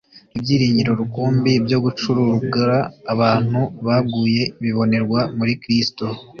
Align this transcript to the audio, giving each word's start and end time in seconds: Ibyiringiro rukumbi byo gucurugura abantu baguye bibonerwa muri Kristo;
Ibyiringiro 0.37 0.91
rukumbi 1.01 1.51
byo 1.65 1.77
gucurugura 1.83 2.77
abantu 3.13 3.59
baguye 3.85 4.43
bibonerwa 4.61 5.19
muri 5.37 5.53
Kristo; 5.61 6.05